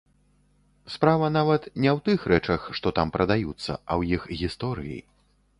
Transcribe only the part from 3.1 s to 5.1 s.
прадаюцца, а ў іх гісторыі.